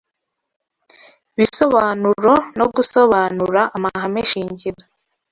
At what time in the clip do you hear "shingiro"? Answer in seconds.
4.29-4.81